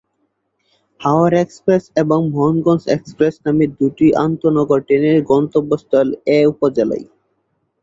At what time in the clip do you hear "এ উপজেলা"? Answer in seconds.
6.29-6.97